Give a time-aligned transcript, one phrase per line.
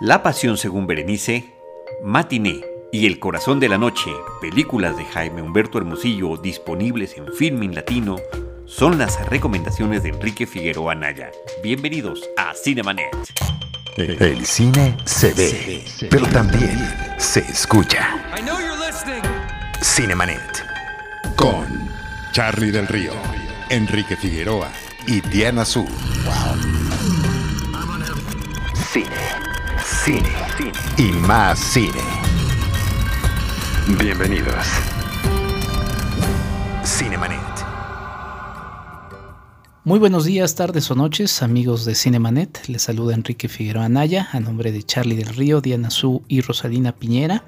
[0.00, 1.52] La Pasión según Berenice,
[2.02, 7.74] Matiné y El Corazón de la Noche, películas de Jaime Humberto Hermosillo disponibles en Filmin
[7.74, 8.16] Latino,
[8.64, 11.30] son las recomendaciones de Enrique Figueroa Naya.
[11.62, 13.10] Bienvenidos a Cinemanet.
[13.98, 16.78] El cine se ve, pero también
[17.18, 18.08] se escucha.
[19.82, 20.64] Cinemanet.
[21.36, 21.66] Con
[22.32, 23.12] Charlie del Río,
[23.68, 24.72] Enrique Figueroa
[25.06, 25.86] y Diana Su.
[28.90, 29.49] Cine
[29.90, 30.32] cine,
[30.96, 32.00] y más cine.
[33.98, 34.64] Bienvenidos.
[36.84, 37.40] Cinemanet.
[39.84, 42.66] Muy buenos días, tardes o noches, amigos de Cinemanet.
[42.68, 46.92] Les saluda Enrique Figueroa Anaya, a nombre de Charlie del Río, Diana Su y Rosalina
[46.92, 47.44] Piñera,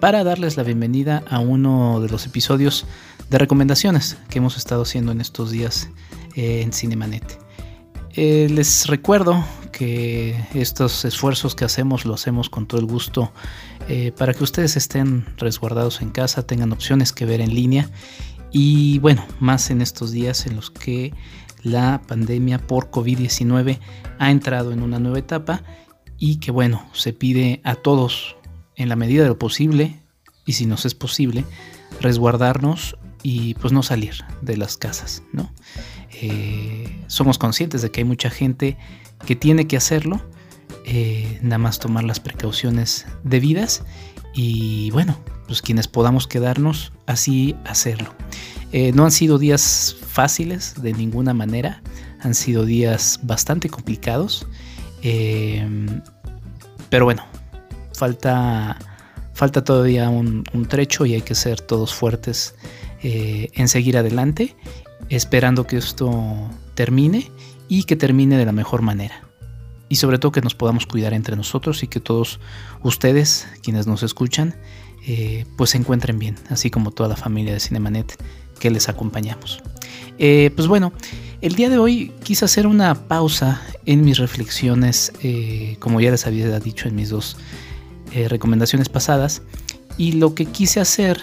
[0.00, 2.86] para darles la bienvenida a uno de los episodios
[3.30, 5.90] de recomendaciones que hemos estado haciendo en estos días
[6.36, 7.43] eh, en Cinemanet.
[8.16, 13.32] Eh, les recuerdo que estos esfuerzos que hacemos lo hacemos con todo el gusto
[13.88, 17.90] eh, para que ustedes estén resguardados en casa, tengan opciones que ver en línea
[18.52, 21.12] y bueno, más en estos días en los que
[21.64, 23.80] la pandemia por COVID-19
[24.20, 25.64] ha entrado en una nueva etapa
[26.16, 28.36] y que bueno, se pide a todos
[28.76, 30.00] en la medida de lo posible
[30.46, 31.44] y si nos es posible
[32.00, 35.50] resguardarnos y pues no salir de las casas, ¿no?
[36.20, 38.76] Eh, somos conscientes de que hay mucha gente
[39.26, 40.20] que tiene que hacerlo,
[40.84, 43.82] eh, nada más tomar las precauciones debidas
[44.34, 48.14] y bueno, pues quienes podamos quedarnos, así hacerlo.
[48.72, 51.82] Eh, no han sido días fáciles de ninguna manera,
[52.20, 54.46] han sido días bastante complicados,
[56.88, 57.26] pero bueno,
[57.92, 58.78] falta,
[59.34, 62.54] falta todavía un, un, trecho y hay que ser todos fuertes
[63.02, 64.56] en seguir adelante
[65.08, 67.30] esperando que esto termine
[67.68, 69.22] y que termine de la mejor manera.
[69.88, 72.40] Y sobre todo que nos podamos cuidar entre nosotros y que todos
[72.82, 74.54] ustedes, quienes nos escuchan,
[75.06, 78.16] eh, pues se encuentren bien, así como toda la familia de Cinemanet
[78.58, 79.62] que les acompañamos.
[80.18, 80.92] Eh, pues bueno,
[81.42, 86.26] el día de hoy quise hacer una pausa en mis reflexiones, eh, como ya les
[86.26, 87.36] había dicho en mis dos
[88.28, 89.42] recomendaciones pasadas,
[89.98, 91.20] y lo que quise hacer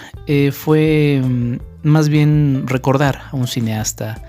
[0.51, 4.21] fue mm, más bien recordar a un cineasta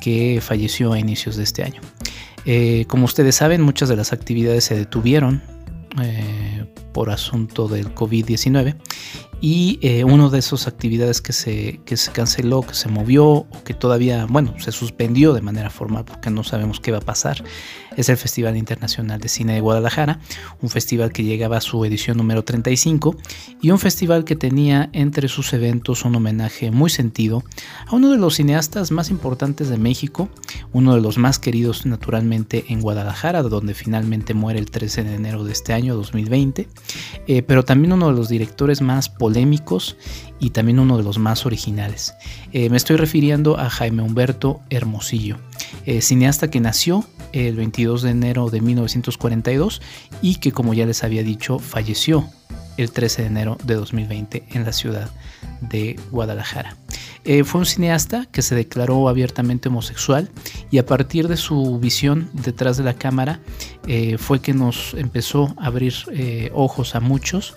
[0.00, 1.80] que falleció a inicios de este año.
[2.44, 5.42] Eh, como ustedes saben, muchas de las actividades se detuvieron
[6.02, 8.76] eh, por asunto del COVID-19
[9.40, 13.48] y eh, una de esas actividades que se, que se canceló, que se movió o
[13.64, 17.42] que todavía, bueno, se suspendió de manera formal porque no sabemos qué va a pasar,
[17.96, 20.20] es el Festival Internacional de Cine de Guadalajara,
[20.60, 23.16] un festival que llegaba a su edición número 35
[23.62, 27.42] y un festival que tenía entre sus eventos un homenaje muy sentido
[27.86, 30.28] a uno de los cineastas más importantes de México,
[30.72, 35.44] uno de los más queridos naturalmente en Guadalajara, donde finalmente muere el 13 de enero
[35.44, 36.68] de este año 2020,
[37.26, 39.29] eh, pero también uno de los directores más polémicos
[40.40, 42.14] y también uno de los más originales.
[42.52, 45.36] Eh, me estoy refiriendo a Jaime Humberto Hermosillo,
[45.86, 49.82] eh, cineasta que nació el 22 de enero de 1942
[50.22, 52.28] y que como ya les había dicho falleció
[52.76, 55.10] el 13 de enero de 2020 en la ciudad
[55.60, 56.76] de Guadalajara.
[57.24, 60.30] Eh, fue un cineasta que se declaró abiertamente homosexual
[60.70, 63.40] y a partir de su visión detrás de la cámara
[64.18, 65.94] fue que nos empezó a abrir
[66.54, 67.54] ojos a muchos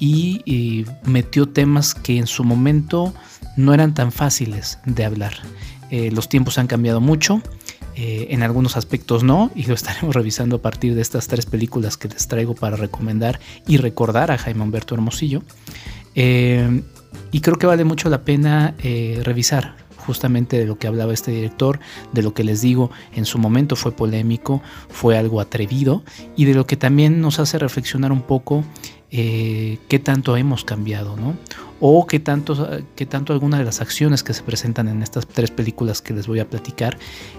[0.00, 3.14] y, metió temas que en su momento
[3.56, 5.34] no eran tan fáciles de hablar.
[5.90, 7.42] Eh, los tiempos han cambiado mucho,
[7.94, 11.96] eh, en algunos aspectos no, y lo estaremos revisando a partir de estas tres películas
[11.96, 15.42] que les traigo para recomendar y recordar a Jaime Humberto Hermosillo.
[16.14, 16.82] Eh,
[17.30, 18.74] y creo que vale mucho la pena
[19.22, 21.78] revisar justamente de lo que hablaba este director,
[22.12, 26.02] de lo que les digo en su momento fue polémico, fue algo atrevido
[26.36, 28.64] y de lo que también nos hace reflexionar un poco
[29.12, 31.36] eh, qué tanto hemos cambiado, ¿no?
[31.80, 35.50] O qué tanto, qué tanto algunas de las acciones que se presentan en estas tres
[35.50, 36.96] películas que les voy a platicar,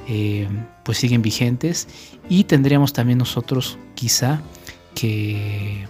[0.07, 0.49] eh,
[0.83, 1.87] pues siguen vigentes
[2.27, 4.41] y tendríamos también nosotros quizá
[4.95, 5.87] que,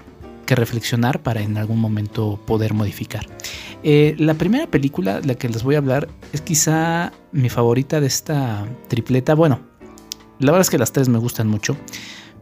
[0.48, 3.26] reflexionar para en algún momento poder modificar.
[3.84, 8.08] Eh, la primera película, la que les voy a hablar, es quizá mi favorita de
[8.08, 9.34] esta tripleta.
[9.34, 9.62] Bueno,
[10.40, 11.78] la verdad es que las tres me gustan mucho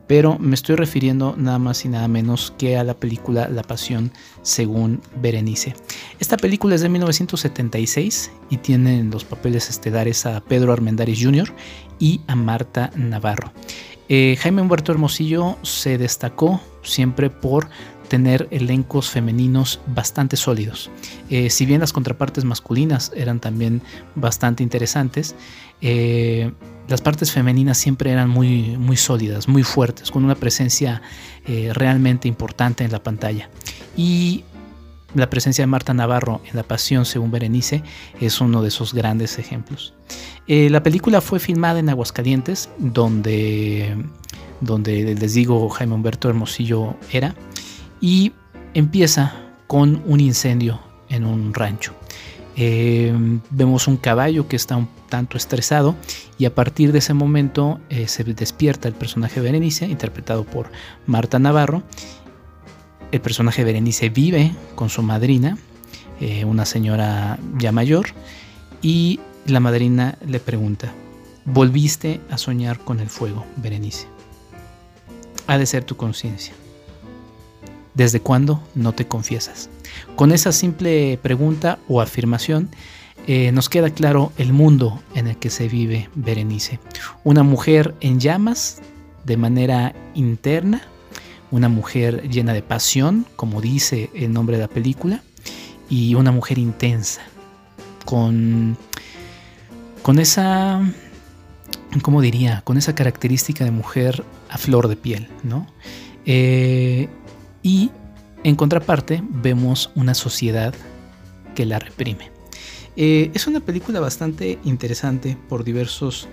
[0.09, 4.11] pero me estoy refiriendo nada más y nada menos que a la película La Pasión
[4.41, 5.75] según Berenice.
[6.19, 11.53] Esta película es de 1976 y tiene en los papeles estelares a Pedro Armendáriz Jr.
[11.99, 13.53] y a Marta Navarro.
[14.09, 17.69] Eh, Jaime Humberto Hermosillo se destacó siempre por
[18.09, 20.89] tener elencos femeninos bastante sólidos.
[21.29, 23.81] Eh, si bien las contrapartes masculinas eran también
[24.15, 25.35] bastante interesantes,
[25.81, 26.51] eh,
[26.87, 31.01] las partes femeninas siempre eran muy, muy sólidas, muy fuertes, con una presencia
[31.73, 33.49] realmente importante en la pantalla.
[33.97, 34.43] Y
[35.15, 37.81] la presencia de Marta Navarro en La Pasión según Berenice
[38.19, 39.93] es uno de esos grandes ejemplos.
[40.47, 43.95] Eh, la película fue filmada en Aguascalientes, donde,
[44.61, 47.33] donde les digo Jaime Humberto Hermosillo era,
[48.01, 48.33] y
[48.73, 49.33] empieza
[49.67, 50.79] con un incendio
[51.09, 51.93] en un rancho.
[52.55, 53.13] Eh,
[53.51, 55.95] vemos un caballo que está un tanto estresado
[56.37, 60.69] y a partir de ese momento eh, se despierta el personaje Berenice, interpretado por
[61.05, 61.83] Marta Navarro,
[63.11, 65.57] el personaje Berenice vive con su madrina,
[66.19, 68.07] eh, una señora ya mayor,
[68.81, 70.91] y la madrina le pregunta,
[71.45, 74.07] ¿volviste a soñar con el fuego, Berenice?
[75.47, 76.53] Ha de ser tu conciencia.
[77.93, 79.69] ¿Desde cuándo no te confiesas?
[80.15, 82.69] Con esa simple pregunta o afirmación,
[83.27, 86.79] eh, nos queda claro el mundo en el que se vive Berenice.
[87.23, 88.81] Una mujer en llamas
[89.25, 90.81] de manera interna,
[91.51, 95.21] una mujer llena de pasión, como dice el nombre de la película,
[95.89, 97.21] y una mujer intensa,
[98.05, 98.77] con,
[100.01, 100.81] con esa,
[102.01, 102.61] ¿cómo diría?
[102.63, 105.67] Con esa característica de mujer a flor de piel, ¿no?
[106.25, 107.09] Eh,
[107.63, 107.91] y
[108.43, 110.73] en contraparte vemos una sociedad
[111.55, 112.31] que la reprime.
[112.95, 116.27] Eh, es una película bastante interesante por diversos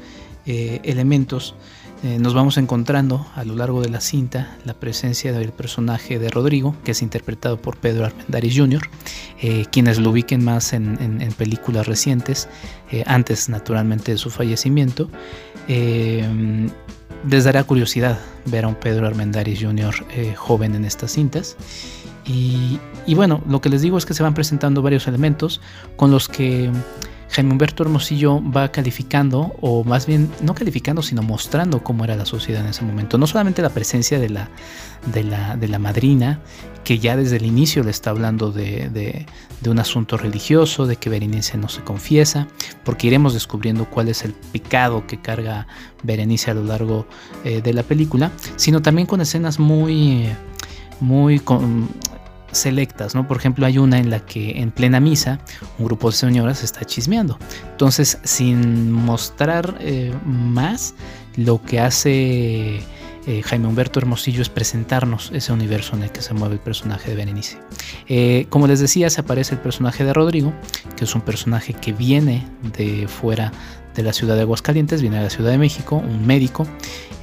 [0.47, 1.55] eh, elementos.
[2.03, 6.29] Eh, nos vamos encontrando a lo largo de la cinta la presencia del personaje de
[6.29, 8.83] Rodrigo, que es interpretado por Pedro Armendáriz Jr.,
[9.71, 12.49] quienes lo ubiquen más en, películas recientes,
[13.05, 15.11] antes naturalmente de su fallecimiento.
[17.29, 19.95] Les dará curiosidad ver a un Pedro Armendáriz Jr.
[20.37, 21.57] joven en estas cintas.
[22.25, 25.61] Y, y bueno, lo que les digo es que se van presentando varios elementos
[25.97, 26.71] con los que
[27.31, 32.25] Jaime Humberto Hermosillo va calificando, o más bien no calificando, sino mostrando cómo era la
[32.25, 33.19] sociedad en ese momento.
[33.19, 34.49] No solamente la presencia de la,
[35.13, 36.41] de la, de la madrina,
[36.85, 39.27] que ya desde el inicio le está hablando de, de,
[39.69, 42.47] un asunto religioso, de que Berenice no se confiesa,
[42.85, 45.67] porque iremos descubriendo cuál es el pecado que carga
[46.05, 47.09] Berenice a lo largo
[47.45, 50.29] eh, de la película, sino también con escenas muy
[51.01, 51.41] muy
[52.57, 53.27] selectas, ¿no?
[53.27, 55.41] Por ejemplo, hay una en la que en plena misa
[55.79, 57.39] un grupo de señoras está chismeando.
[57.71, 60.95] Entonces, sin mostrar eh, más,
[61.37, 62.81] lo que hace
[63.27, 67.11] eh, Jaime Humberto Hermosillo es presentarnos ese universo en el que se mueve el personaje
[67.11, 67.59] de Berenice.
[68.07, 70.55] Eh, como les decía, se aparece el personaje de Rodrigo,
[70.97, 73.53] que es un personaje que viene de fuera
[73.97, 76.67] de la ciudad de Aguascalientes, viene de la Ciudad de México, un médico,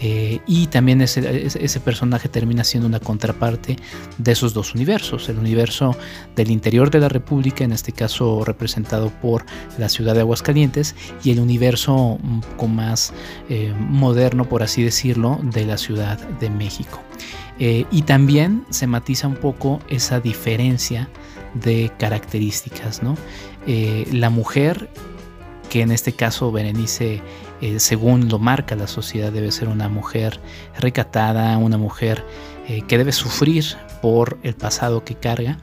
[0.02, 3.78] eh, y también ese, ese, personaje termina siendo una contraparte
[4.18, 5.96] de esos dos universos, el universo
[6.36, 9.46] del interior de la República, en este caso representado por
[9.78, 13.14] la ciudad de Aguascalientes, y el universo un poco más
[13.50, 17.02] eh, moderno, por así decirlo, de la Ciudad de México.
[17.60, 21.08] Eh, y también se matiza un poco esa diferencia
[21.54, 23.16] de características, ¿no?
[24.12, 24.90] la mujer
[25.74, 27.24] que en este caso Berenice,
[27.60, 30.40] eh, según lo marca la sociedad, debe ser una mujer
[30.78, 32.24] recatada, una mujer
[32.68, 33.66] eh, que debe sufrir
[34.00, 35.58] por el pasado que carga.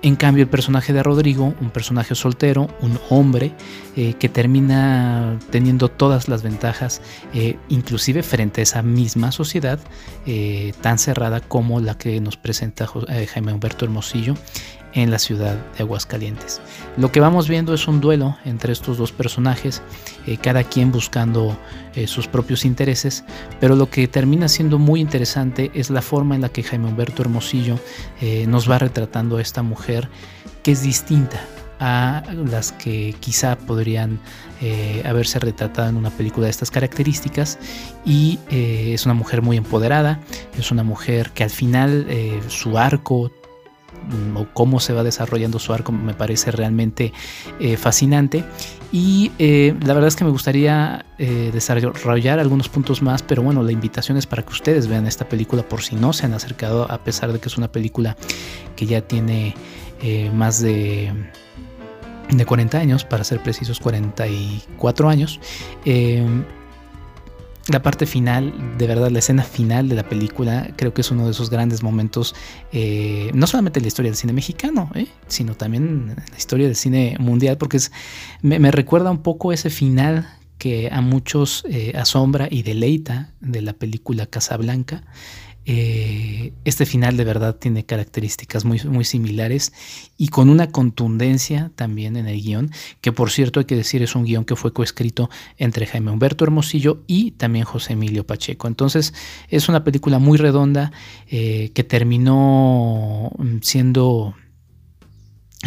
[0.00, 3.52] En cambio, el personaje de Rodrigo, un personaje soltero, un hombre,
[3.94, 7.02] eh, que termina teniendo todas las ventajas,
[7.68, 9.80] inclusive frente a esa misma sociedad
[10.80, 14.34] tan cerrada como la que nos presenta Jaime Humberto Hermosillo
[14.96, 16.60] en la ciudad de Aguascalientes.
[16.96, 19.82] Lo que vamos viendo es un duelo entre estos dos personajes,
[20.26, 21.56] eh, cada quien buscando
[21.94, 23.22] eh, sus propios intereses,
[23.60, 27.22] pero lo que termina siendo muy interesante es la forma en la que Jaime Humberto
[27.22, 27.78] Hermosillo
[28.22, 30.08] eh, nos va retratando a esta mujer
[30.62, 31.40] que es distinta
[31.78, 34.18] a las que quizá podrían
[35.04, 37.58] haberse retratado en una película de estas características
[38.06, 40.18] y es una mujer muy empoderada,
[40.58, 42.06] es una mujer que al final
[42.48, 43.30] su arco
[44.34, 47.12] o cómo se va desarrollando su arco me parece realmente
[47.60, 48.44] eh, fascinante.
[48.92, 53.62] Y eh, la verdad es que me gustaría eh, desarrollar algunos puntos más pero bueno
[53.62, 56.90] la invitación es para que ustedes vean esta película por si no se han acercado
[56.90, 58.16] a pesar de que es una película
[58.76, 59.54] que ya tiene
[60.32, 61.12] más de
[62.30, 65.40] de 40 años, para ser precisos 44 años,
[67.68, 71.24] la parte final, de verdad, la escena final de la película, creo que es uno
[71.24, 72.34] de esos grandes momentos,
[72.72, 76.66] eh, no solamente en la historia del cine mexicano, eh, sino también en la historia
[76.66, 77.90] del cine mundial, porque es,
[78.42, 83.72] me, recuerda un poco ese final que a muchos eh, asombra y deleita de la
[83.72, 85.02] película Casablanca.
[85.66, 89.72] Este final de verdad tiene características muy, muy similares
[90.16, 92.70] y con una contundencia también en el guion,
[93.00, 96.44] que por cierto hay que decir es un guion que fue coescrito entre Jaime Humberto
[96.44, 98.68] Hermosillo y también José Emilio Pacheco.
[98.68, 99.12] Entonces
[99.48, 100.92] es una película muy redonda
[101.28, 104.34] eh, que terminó mm, siendo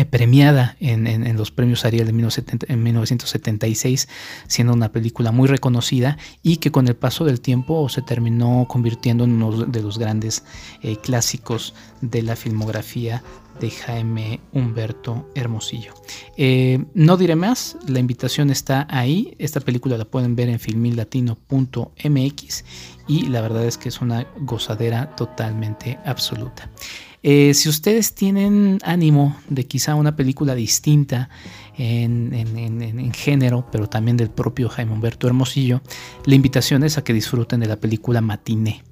[0.06, 4.08] premiada en, los premios Ariel de 1976,
[4.48, 9.24] siendo una película muy reconocida y que con el paso del tiempo se terminó convirtiendo
[9.24, 10.44] en uno de los grandes
[10.82, 13.24] eh, clásicos de la filmografía
[13.60, 15.94] de Jaime Humberto Hermosillo.
[16.38, 22.66] Eh, no diré más, la invitación está ahí, esta película la pueden ver en filmilatino.mx
[23.08, 26.72] y la verdad es que es una gozadera totalmente absoluta.
[27.22, 31.30] Eh, si ustedes tienen ánimo de quizá una película distinta
[31.78, 35.82] en, género, pero también del propio Jaime Humberto Hermosillo,
[36.26, 38.84] la invitación es a que disfruten de la película Matiné.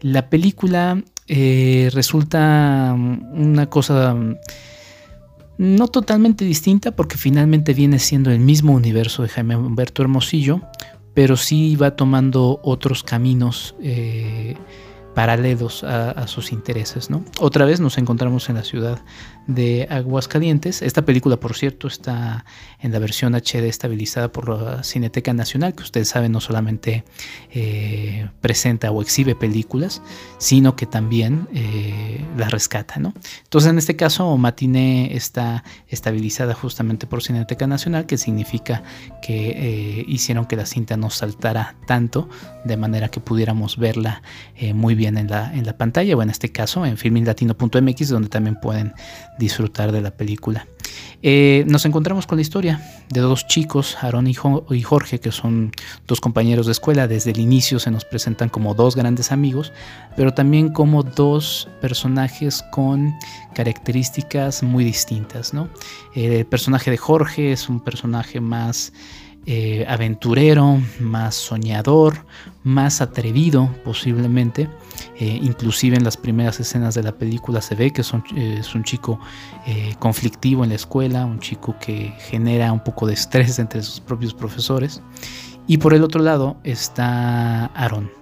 [0.00, 4.16] La película eh, resulta una cosa
[5.58, 10.62] no totalmente distinta porque finalmente viene siendo el mismo universo de Jaime Humberto Hermosillo,
[11.14, 13.74] pero sí va tomando otros caminos.
[13.82, 14.54] Eh,
[15.18, 17.10] paralelos a, sus intereses.
[17.10, 17.24] ¿no?
[17.40, 19.00] Otra vez nos encontramos en la ciudad
[19.48, 20.80] de Aguascalientes.
[20.80, 22.44] Esta película, por cierto, está
[22.80, 27.02] en la versión HD estabilizada por la Cineteca Nacional, que ustedes saben no solamente
[27.50, 30.02] eh, presenta o exhibe películas,
[30.36, 33.00] sino que también eh, las rescata.
[33.00, 33.12] ¿no?
[33.42, 38.84] Entonces, en este caso, Matiné está estabilizada justamente por Cineteca Nacional, que significa
[39.20, 42.28] que eh, hicieron que la cinta no saltara tanto,
[42.64, 44.22] de manera que pudiéramos verla
[44.74, 48.92] muy bien en la, pantalla, o en este caso en filminlatino.mx, donde también pueden
[49.38, 50.66] disfrutar de la película.
[51.22, 55.72] Eh, nos encontramos con la historia de dos chicos, Aaron y, Jorge, que son
[56.06, 57.08] dos compañeros de escuela.
[57.08, 59.72] Desde el inicio se nos presentan como dos grandes amigos,
[60.16, 63.14] pero también como dos personajes con
[63.54, 65.52] características muy distintas.
[65.54, 65.68] ¿no?
[66.14, 68.92] el personaje de Jorge es un personaje más
[69.50, 72.26] eh, aventurero, más soñador,
[72.64, 74.68] más atrevido posiblemente.
[75.18, 78.60] Eh, inclusive en las primeras escenas de la película se ve que es un, eh,
[78.82, 79.18] chico
[80.00, 84.34] conflictivo en la escuela, un chico que genera un poco de estrés entre sus propios
[84.34, 85.00] profesores.
[85.66, 88.12] Y por el otro lado está Aaron.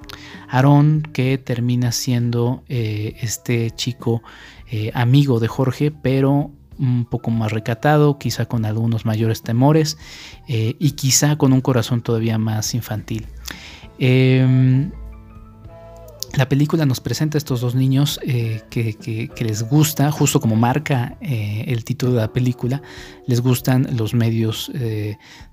[0.49, 4.23] Aaron que termina siendo este chico
[4.95, 9.99] amigo de Jorge, pero un poco más recatado, quizá con algunos mayores temores
[10.49, 13.27] eh, y quizá con un corazón todavía más infantil.
[13.99, 14.91] Em,
[16.35, 21.17] la película nos presenta a estos dos niños eh, que, les gusta, justo como marca
[21.23, 22.83] eh, el título de la película,
[23.27, 24.71] les gustan los medios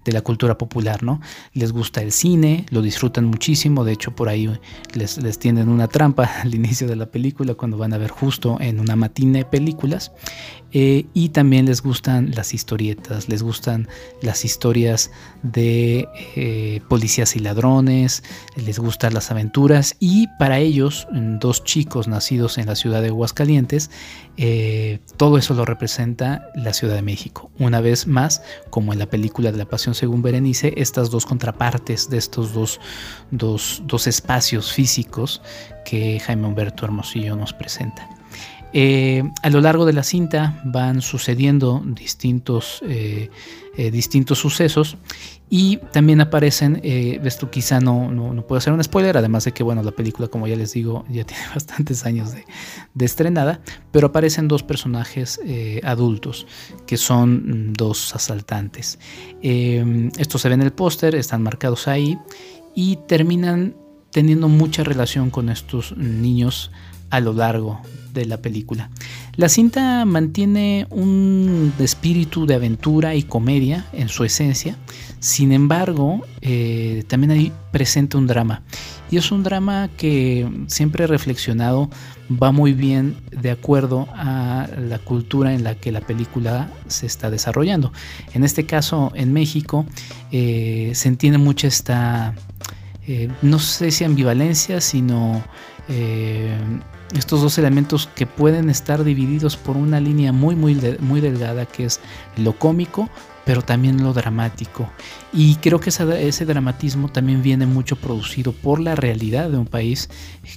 [0.05, 1.21] de la cultura popular, ¿no?
[1.53, 4.49] Les gusta el cine, lo disfrutan muchísimo, de hecho por ahí
[4.93, 8.57] les, les tienden una trampa al inicio de la película cuando van a ver justo
[8.59, 10.11] en una matine películas.
[10.75, 13.87] Eh, y también les gustan las historietas, les gustan
[14.23, 15.11] las historias
[15.43, 18.23] de eh, policías y ladrones,
[18.55, 23.91] les gustan las aventuras y para ellos, dos chicos nacidos en la ciudad de Aguascalientes,
[24.37, 27.51] eh, todo eso lo representa la Ciudad de México.
[27.59, 28.41] Una vez más,
[28.71, 32.79] como en la película de la Pasión según Berenice, estas dos contrapartes de estos dos,
[33.31, 35.41] dos espacios físicos
[35.85, 38.07] que Jaime Humberto Hermosillo nos presenta.
[38.75, 43.29] Eh, a lo largo de la cinta van sucediendo distintos, eh,
[43.77, 44.97] eh, distintos sucesos
[45.47, 49.83] y también aparecen, esto quizá no, no, puede ser un spoiler, además de que bueno,
[49.83, 52.45] la película como ya les digo ya tiene bastantes años de,
[52.95, 53.61] de estrenada,
[53.91, 55.39] pero aparecen dos personajes
[55.83, 56.47] adultos
[56.87, 58.97] que son mm, dos asaltantes.
[59.41, 62.17] esto se ve en el póster, están marcados ahí
[62.73, 63.75] y terminan
[64.09, 66.71] teniendo mucha relación con estos niños
[67.13, 67.79] a lo largo
[68.11, 68.89] de la película.
[69.35, 74.75] La cinta mantiene un espíritu de aventura y comedia en su esencia,
[75.19, 78.63] sin embargo, eh, también hay presente un drama.
[79.11, 81.91] Y es un drama que siempre he reflexionado
[82.31, 87.29] va muy bien de acuerdo a la cultura en la que la película se está
[87.29, 87.93] desarrollando.
[88.33, 89.85] En este caso, en México,
[90.31, 92.33] eh, se entiende mucho esta,
[93.05, 95.43] eh, no sé si ambivalencia, sino
[97.19, 101.85] estos dos elementos que pueden estar divididos por una línea muy, muy, muy delgada, que
[101.85, 101.99] es
[102.37, 103.09] lo cómico
[103.45, 104.89] pero también lo dramático.
[105.31, 110.09] Y creo que ese, dramatismo también viene mucho producido por la realidad de un país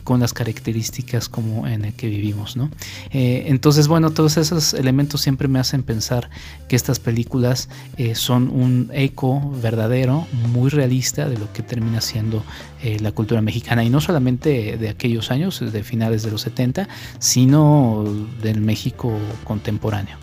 [0.05, 2.57] con las características como en el que vivimos.
[2.57, 2.71] ¿no?
[3.11, 6.29] Eh, entonces, bueno, todos esos elementos siempre me hacen pensar
[6.69, 12.45] que estas películas eh, son un eco verdadero, muy realista de lo que termina siendo
[12.83, 13.83] eh, la cultura mexicana.
[13.83, 16.89] Y no solamente de aquellos años, de finales de los 70,
[17.19, 18.05] sino
[18.43, 19.13] del México
[19.45, 20.19] contemporáneo.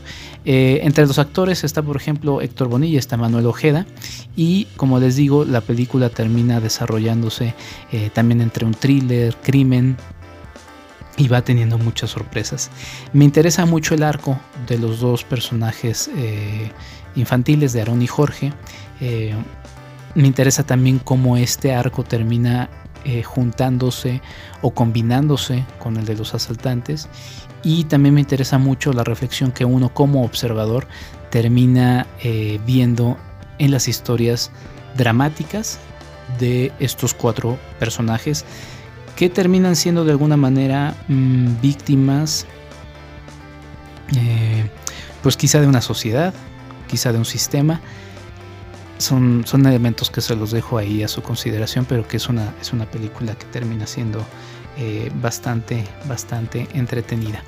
[0.46, 3.88] Eh, entre los actores está, por ejemplo, Héctor Bonilla, está Manuel Ojeda,
[4.36, 7.56] y como les digo, la película termina desarrollándose
[7.92, 9.98] eh, también entre un thriller, crimen,
[11.18, 12.70] y va teniendo muchas sorpresas.
[13.12, 16.72] Me interesa mucho el arco de los dos personajes eh,
[17.16, 18.54] infantiles, de Aaron y Jorge.
[20.14, 22.70] me interesa también cómo este arco termina
[23.26, 24.22] juntándose
[24.62, 27.10] o combinándose con el de los asaltantes
[27.64, 30.88] y también me interesa mucho la reflexión que uno como observador
[31.34, 33.18] termina eh, viendo
[33.58, 34.52] en las historias
[34.96, 35.80] dramáticas
[36.40, 38.46] de estos cuatro personajes
[39.16, 42.46] que terminan siendo de alguna manera mm, víctimas
[44.16, 44.70] eh,
[45.24, 46.36] pues quizá de una sociedad,
[46.88, 47.82] quizá de un sistema.
[49.00, 52.54] Son, son elementos que se los dejo ahí a su consideración, pero que es una,
[52.62, 54.24] es una película que termina siendo
[54.78, 57.44] eh, bastante, bastante entretenida.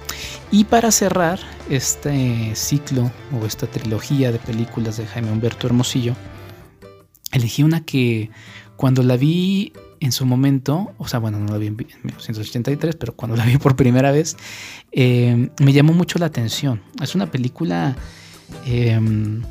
[0.51, 1.39] Y para cerrar
[1.69, 6.15] este ciclo o esta trilogía de películas de Jaime Humberto Hermosillo,
[7.31, 8.29] elegí una que
[8.75, 13.13] cuando la vi en su momento, o sea, bueno, no la vi en 1983, pero
[13.15, 14.37] cuando la vi por primera vez,
[14.91, 16.81] eh, me llamó mucho la atención.
[17.01, 17.95] Es una película
[18.65, 19.41] em,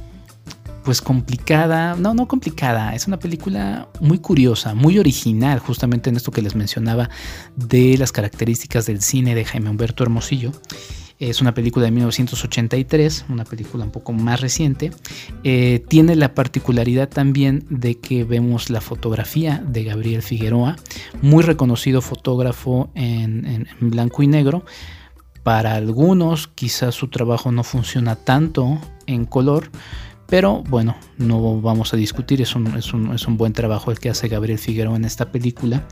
[0.84, 6.30] pues complicada, no, no complicada, es una película muy curiosa, muy original, justamente en esto
[6.30, 7.08] que les mencionaba
[7.56, 10.52] de las características del cine de Jaime Humberto Hermosillo.
[11.18, 14.90] Es una película de 1983, una película un poco más reciente.
[15.42, 20.76] Eh, tiene la particularidad también de que vemos la fotografía de Gabriel Figueroa,
[21.22, 24.64] muy reconocido fotógrafo en, en blanco y negro.
[25.44, 29.70] Para algunos quizás su trabajo no funciona tanto en color,
[30.26, 33.98] pero bueno, no vamos a discutir, es un, es, un, es un, buen trabajo el
[33.98, 35.86] que hace Gabriel Figueroa en esta película,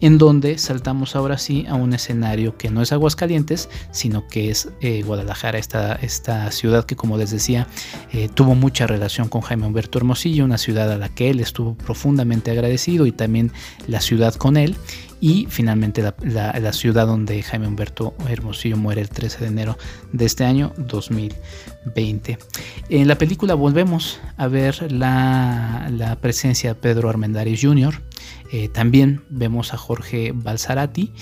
[0.00, 4.68] en donde saltamos ahora sí a un escenario que no es Aguascalientes, sino que es
[4.80, 7.66] eh, Guadalajara, esta, esta ciudad que como les decía
[8.12, 11.74] eh, tuvo mucha relación con Jaime Humberto Hermosillo, una ciudad a la que él estuvo
[11.74, 13.52] profundamente agradecido y también
[13.86, 14.76] la ciudad con él
[15.22, 19.78] y finalmente la, ciudad donde Jaime Humberto Hermosillo muere el 13 de enero
[20.12, 22.38] de este año 2020.
[22.88, 28.02] En la película volvemos a ver la, presencia de Pedro Armendáriz Jr.,
[28.50, 31.12] eh, también vemos a Jorge Balsarati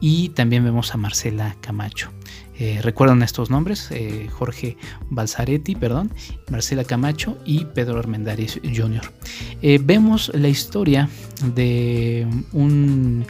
[0.00, 2.10] y también vemos a Marcela Camacho.
[2.58, 4.76] Eh, recuerdan estos nombres, eh, Jorge
[5.10, 6.12] Balzaretti, perdón,
[6.50, 9.12] Marcela Camacho y Pedro Armendáriz Jr.
[9.60, 11.08] Eh, vemos la historia
[11.54, 13.26] de un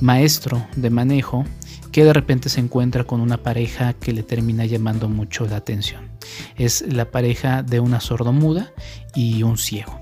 [0.00, 1.44] maestro de manejo
[1.90, 6.10] que de repente se encuentra con una pareja que le termina llamando mucho la atención.
[6.56, 8.72] Es la pareja de una sordomuda
[9.14, 9.98] y un ciego.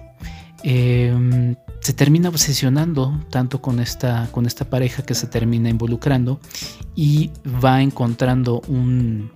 [0.65, 1.55] Em,
[1.85, 6.41] se termina obsesionando tanto con esta, con esta pareja que se termina involucrando
[6.97, 7.31] y
[7.63, 9.31] va encontrando un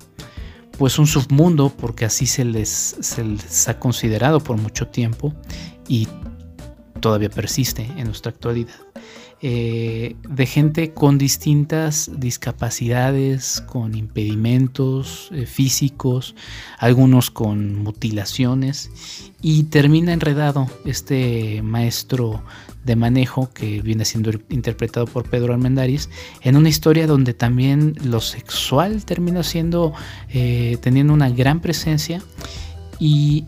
[0.79, 5.35] pues un submundo porque así se les, se les ha considerado por mucho tiempo
[5.89, 6.09] y
[7.01, 8.88] todavía persiste en nuestra actualidad.
[9.41, 16.35] Eh, de gente con distintas discapacidades, con impedimentos eh, físicos,
[16.77, 18.91] algunos con mutilaciones,
[19.41, 22.43] y termina enredado este maestro
[22.85, 26.09] de manejo que viene siendo interpretado por Pedro Armendáriz
[26.43, 29.93] en una historia donde también lo sexual termina siendo
[30.31, 32.21] eh, teniendo una gran presencia
[32.99, 33.45] y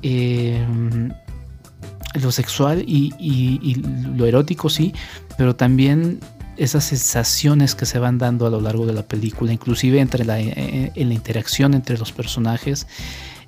[2.14, 3.74] lo sexual y,
[4.16, 4.92] lo erótico sí,
[5.40, 6.20] pero también
[6.59, 10.38] esas sensaciones que se van dando a lo largo de la película, inclusive entre la,
[10.38, 12.87] eh, eh, en la interacción entre los personajes.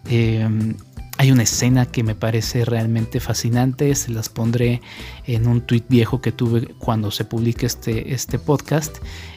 [0.09, 0.75] Em,
[1.19, 4.81] hay una escena que me parece realmente fascinante, se las pondré
[5.27, 8.97] en un tuit viejo que tuve cuando se publique este, este podcast,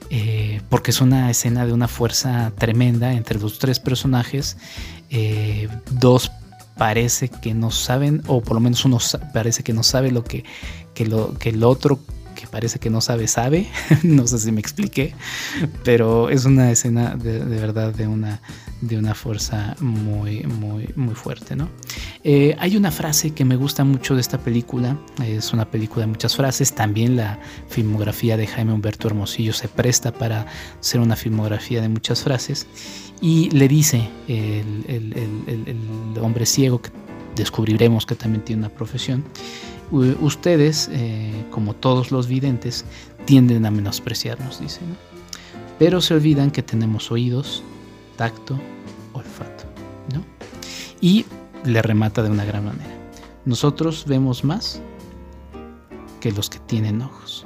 [0.09, 4.55] eh, porque es una escena de una fuerza tremenda entre los tres personajes,
[5.91, 6.31] dos
[6.77, 8.97] parece que no saben, o por lo menos uno
[9.33, 10.45] parece que no sabe lo que,
[10.93, 11.99] que, lo, que el otro
[12.35, 13.67] que parece que no sabe, sabe.
[14.03, 15.15] no sé si me expliqué,
[15.83, 18.41] pero es una escena de, verdad de una,
[18.81, 21.55] de una fuerza muy, muy, muy fuerte.
[21.55, 21.69] ¿no?
[22.23, 26.11] Eh, hay una frase que me gusta mucho de esta película, es una película de
[26.11, 30.45] muchas frases, también la filmografía de Jaime Humberto Hermosillo se presta para
[30.79, 32.67] ser una filmografía de muchas frases
[33.21, 36.91] y le dice el, hombre ciego que
[37.35, 39.23] descubriremos que también tiene una profesión,
[39.91, 42.85] ustedes, eh, como todos los videntes,
[43.25, 44.81] tienden a menospreciarnos, dice.
[45.79, 47.63] Pero se olvidan que tenemos oídos,
[48.15, 48.59] tacto,
[49.13, 49.65] olfato.
[50.13, 50.23] ¿no?
[51.01, 51.25] Y
[51.63, 52.95] le remata de una gran manera.
[53.45, 54.81] Nosotros vemos más
[56.19, 57.45] que los que tienen ojos.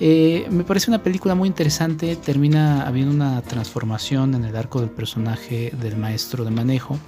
[0.00, 4.90] Eh, me parece una película muy interesante, termina habiendo una transformación en el arco del
[4.90, 6.98] personaje del maestro de manejo.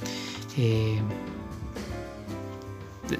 [0.57, 0.98] Eh,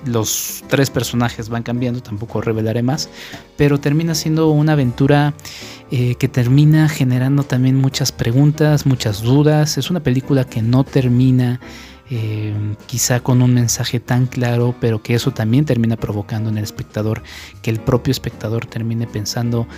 [0.05, 3.09] los tres personajes van cambiando, tampoco revelaré más,
[3.57, 5.35] pero termina siendo una aventura
[5.91, 9.79] eh, que termina generando también muchas preguntas, muchas dudas.
[9.79, 11.61] Es una película que no termina
[12.11, 12.53] eh,
[12.87, 17.23] quizá con un mensaje tan claro, pero que eso también termina provocando en el espectador
[17.63, 19.69] que el propio espectador termine pensando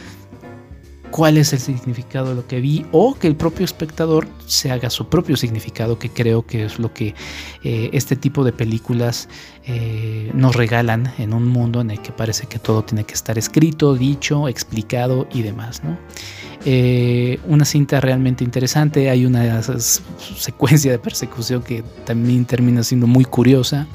[1.12, 4.90] cuál es el significado de lo que vi o que el propio espectador se haga
[4.90, 7.14] su propio significado, que creo que es lo que
[7.62, 9.28] eh, este tipo de películas
[9.64, 13.38] eh, nos regalan en un mundo en el que parece que todo tiene que estar
[13.38, 15.82] escrito, dicho, explicado y demás.
[16.64, 23.26] Eh, una cinta realmente interesante, hay una secuencia de persecución que también termina siendo muy
[23.26, 23.86] curiosa.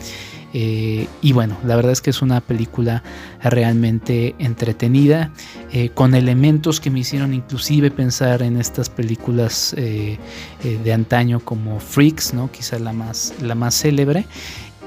[0.54, 3.04] Eh, y bueno, la verdad es que es una película
[3.44, 5.32] realmente entretenida,
[5.72, 10.18] eh, con elementos que me hicieron inclusive pensar en estas películas eh,
[10.64, 12.52] de antaño como Freaks, ¿no?
[12.52, 14.26] quizá la más, la más célebre.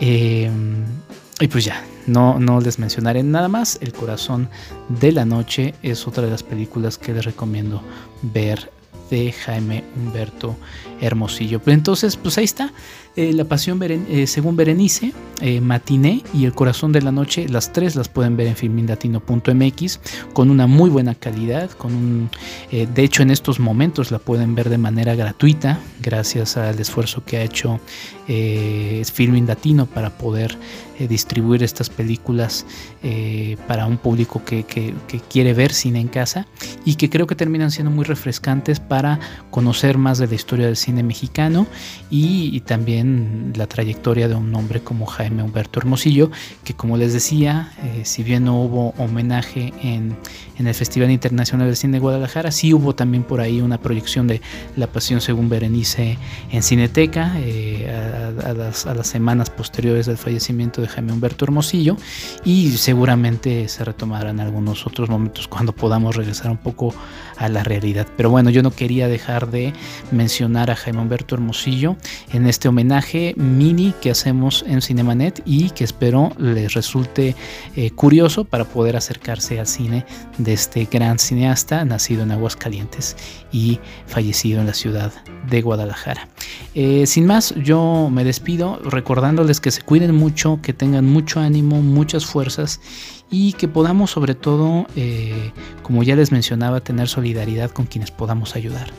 [0.00, 3.78] y pues ya, no, no les mencionaré nada más.
[3.80, 4.48] El corazón
[4.88, 7.82] de la noche es otra de las películas que les recomiendo
[8.22, 8.70] ver
[9.10, 10.56] de Jaime Humberto
[11.00, 11.60] Hermosillo.
[11.66, 12.72] entonces, pues ahí está.
[13.16, 17.72] Eh, la Pasión eh, según Berenice, eh, Matiné y El Corazón de la Noche, las
[17.72, 20.00] tres las pueden ver en filminlatino.mx
[20.32, 22.30] con una muy buena calidad, con un,
[22.70, 27.38] de hecho en estos momentos la pueden ver de manera gratuita gracias al esfuerzo que
[27.38, 27.80] ha hecho
[28.26, 30.56] Filmin Latino para poder
[31.08, 32.64] distribuir estas películas
[33.66, 34.64] para un público que,
[35.28, 36.46] quiere ver cine en casa
[36.84, 38.99] y que creo que terminan siendo muy refrescantes para
[39.50, 41.66] conocer más de la historia del cine mexicano
[42.10, 46.30] y también la trayectoria de un hombre como Jaime Humberto Hermosillo,
[46.64, 50.16] que como les decía, eh, si bien no hubo homenaje en,
[50.58, 54.42] el Festival Internacional del Cine de Guadalajara, sí hubo también por ahí una proyección de
[54.76, 56.18] La Pasión según Berenice
[56.52, 57.90] en Cineteca eh,
[58.44, 61.96] a, las, a, las, semanas posteriores del fallecimiento de Jaime Humberto Hermosillo
[62.44, 66.94] y seguramente se retomarán algunos otros momentos cuando podamos regresar un poco
[67.38, 68.06] a la realidad.
[68.18, 69.72] Pero bueno, yo no quería dejar de
[70.10, 71.96] mencionar a Jaime Humberto Hermosillo
[72.32, 77.36] en este homenaje mini que hacemos en Cinemanet y que espero les resulte
[77.76, 80.04] eh, curioso para poder acercarse al cine
[80.38, 83.16] de este gran cineasta nacido en Aguascalientes
[83.52, 85.12] y fallecido en la ciudad
[85.48, 86.28] de Guadalajara.
[86.74, 91.82] Eh, sin más, yo me despido recordándoles que se cuiden mucho, que tengan mucho ánimo,
[91.82, 92.80] muchas fuerzas
[93.30, 98.56] y que podamos sobre todo, eh, como ya les mencionaba, tener solidaridad con quienes podamos
[98.56, 98.90] ayudar.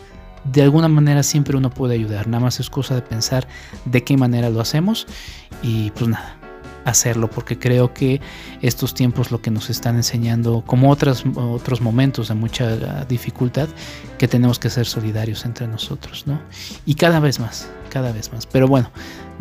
[0.44, 3.48] De alguna manera siempre uno puede ayudar, nada más es cosa de pensar
[3.86, 5.06] de qué manera lo hacemos
[5.62, 6.41] y pues nada,
[6.86, 8.22] hacerlo porque creo que
[8.62, 13.70] estos tiempos lo que nos están enseñando como otros otros momentos de mucha dificultad
[14.18, 16.42] que tenemos que ser solidarios entre nosotros ¿no?
[16.86, 18.90] y cada vez más cada vez más pero bueno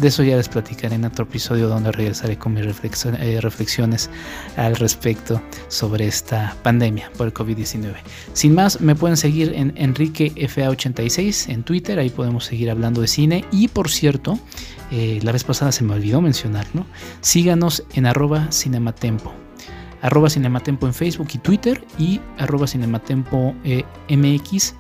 [0.01, 4.09] de eso ya les platicaré en otro episodio donde regresaré con mis eh, reflexiones
[4.57, 7.97] al respecto sobre esta pandemia por el COVID-19.
[8.33, 13.45] Sin más, me pueden seguir en EnriqueFA86 en Twitter, ahí podemos seguir hablando de cine.
[13.53, 14.39] Y por cierto,
[14.91, 16.87] eh, la vez pasada se me olvidó mencionarlo,
[17.21, 18.07] síganos en
[18.51, 19.35] cinematempo
[20.03, 24.75] arroba cinematempo en Facebook y Twitter y arroba cinematempo eh, mx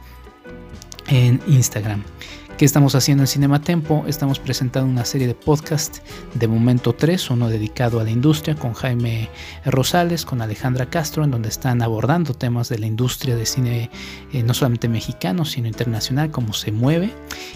[1.08, 2.02] en Instagram.
[2.60, 4.04] ¿Qué estamos haciendo en Cinema Tempo?
[4.06, 6.02] Estamos presentando una serie de podcasts
[6.34, 9.30] de momento 3, uno dedicado a la industria con Jaime
[9.64, 13.90] Rosales, con Alejandra Castro, en donde están abordando temas de la industria de cine,
[14.34, 17.14] eh, no solamente mexicano, sino internacional, cómo se mueve.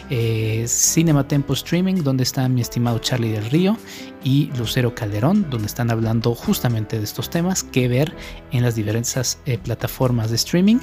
[0.09, 3.77] Eh, Cinema Tempo Streaming, donde está mi estimado Charlie del Río
[4.23, 8.17] y Lucero Calderón, donde están hablando justamente de estos temas que ver
[8.53, 10.79] en las diversas eh, plataformas de streaming.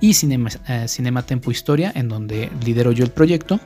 [0.00, 0.48] Y Cinema,
[0.86, 3.60] Cinema Tempo Historia, en donde lidero yo el proyecto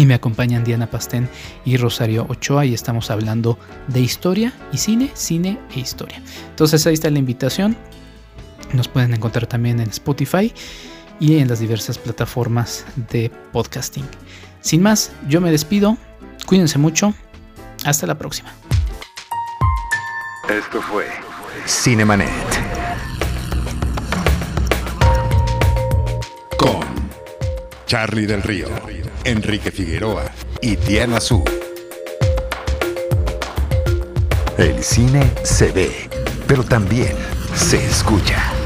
[0.00, 1.28] y me acompañan Diana Pastén
[1.66, 6.22] y Rosario Ochoa y estamos hablando de historia y cine, cine e historia.
[6.48, 7.76] Entonces ahí está la invitación.
[8.72, 10.54] Nos pueden encontrar también en Spotify
[11.18, 14.06] y en las diversas plataformas de podcasting.
[14.62, 15.98] Sin más, yo me despido.
[16.46, 17.12] Cuídense mucho.
[17.84, 18.54] Hasta la próxima.
[20.48, 21.08] Esto fue
[21.66, 22.30] Cinemanet.
[26.56, 26.86] Con
[27.84, 28.99] Charlie del Río.
[29.24, 30.30] Enrique Figueroa
[30.60, 31.44] y Diana Su.
[34.56, 36.08] El cine se ve,
[36.46, 37.14] pero también
[37.54, 38.59] se escucha.